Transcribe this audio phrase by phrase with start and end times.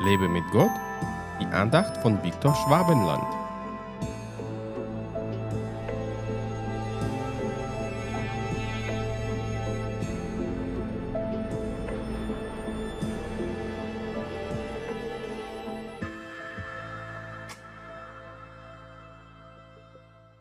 [0.00, 0.70] Lebe mit Gott,
[1.40, 3.24] die Andacht von Viktor Schwabenland.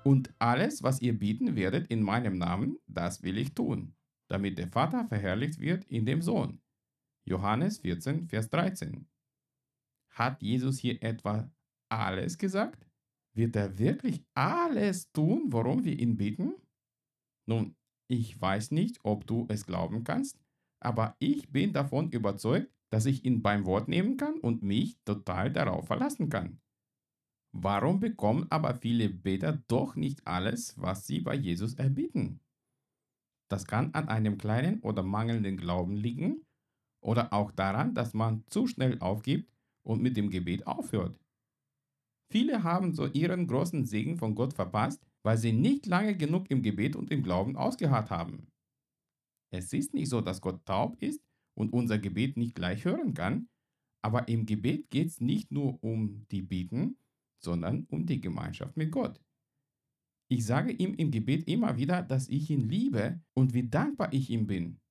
[0.04, 3.96] Und alles, was ihr bieten werdet in meinem Namen, das will ich tun,
[4.28, 6.62] damit der Vater verherrlicht wird in dem Sohn.
[7.26, 9.08] Johannes 14, Vers 13.
[10.18, 11.48] Hat Jesus hier etwa
[11.90, 12.88] alles gesagt?
[13.36, 16.56] Wird er wirklich alles tun, worum wir ihn bitten?
[17.48, 17.76] Nun,
[18.10, 20.40] ich weiß nicht, ob du es glauben kannst,
[20.84, 25.52] aber ich bin davon überzeugt, dass ich ihn beim Wort nehmen kann und mich total
[25.52, 26.60] darauf verlassen kann.
[27.54, 32.40] Warum bekommen aber viele Beter doch nicht alles, was sie bei Jesus erbitten?
[33.50, 36.46] Das kann an einem kleinen oder mangelnden Glauben liegen
[37.04, 39.57] oder auch daran, dass man zu schnell aufgibt
[39.88, 41.18] und mit dem Gebet aufhört.
[42.30, 46.62] Viele haben so ihren großen Segen von Gott verpasst, weil sie nicht lange genug im
[46.62, 48.52] Gebet und im Glauben ausgeharrt haben.
[49.50, 51.22] Es ist nicht so, dass Gott taub ist
[51.58, 53.48] und unser Gebet nicht gleich hören kann,
[54.04, 56.98] aber im Gebet geht es nicht nur um die Bitten,
[57.42, 59.22] sondern um die Gemeinschaft mit Gott.
[60.30, 64.30] Ich sage ihm im Gebet immer wieder, dass ich ihn liebe und wie dankbar ich
[64.30, 64.82] ihm bin.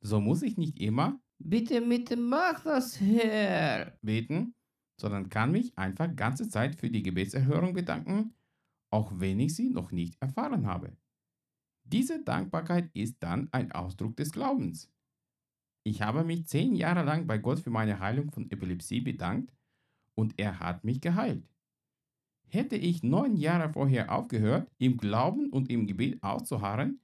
[0.00, 3.98] So muss ich nicht immer Bitte, bitte mach das, Herr.
[4.02, 4.54] beten,
[5.00, 8.34] sondern kann mich einfach ganze Zeit für die Gebetserhörung bedanken,
[8.92, 10.96] auch wenn ich sie noch nicht erfahren habe.
[11.84, 14.92] Diese Dankbarkeit ist dann ein Ausdruck des Glaubens.
[15.82, 19.50] Ich habe mich zehn Jahre lang bei Gott für meine Heilung von Epilepsie bedankt
[20.14, 21.48] und er hat mich geheilt.
[22.48, 27.00] Hätte ich neun Jahre vorher aufgehört, im Glauben und im Gebet auszuharren,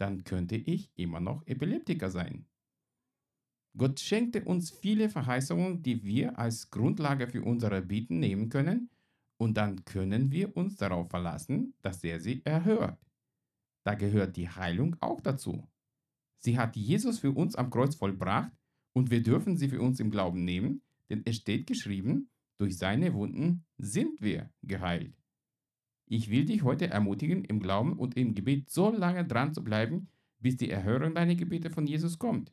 [0.00, 2.46] dann könnte ich immer noch Epileptiker sein.
[3.76, 8.90] Gott schenkte uns viele Verheißungen, die wir als Grundlage für unsere Bitten nehmen können,
[9.38, 12.98] und dann können wir uns darauf verlassen, dass er sie erhört.
[13.84, 15.66] Da gehört die Heilung auch dazu.
[16.38, 18.52] Sie hat Jesus für uns am Kreuz vollbracht
[18.92, 23.14] und wir dürfen sie für uns im Glauben nehmen, denn es steht geschrieben, durch seine
[23.14, 25.14] Wunden sind wir geheilt.
[26.06, 30.08] Ich will dich heute ermutigen, im Glauben und im Gebet so lange dran zu bleiben,
[30.40, 32.52] bis die Erhörung deiner Gebete von Jesus kommt.